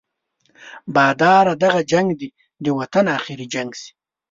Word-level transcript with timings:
باداره 0.95 1.53
دغه 1.63 1.81
جنګ 1.91 2.07
دې 2.19 2.29
د 2.63 2.65
وطن 2.79 3.05
اخري 3.17 3.45
جنګ 3.53 3.71
شي. 3.81 3.91